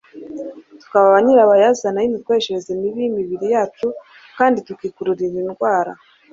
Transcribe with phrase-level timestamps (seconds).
[0.79, 3.87] tukaba ba nyirabayazana b'imikoreshereze mibi y'imibiri yacu,
[4.37, 5.91] kandi tukikururira indwara